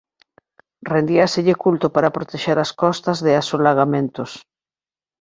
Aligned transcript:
Rendíaselle 0.93 1.59
culto 1.63 1.87
para 1.95 2.13
protexer 2.17 2.57
as 2.65 2.71
costas 2.81 3.17
de 3.25 3.31
asolagamentos. 3.41 4.31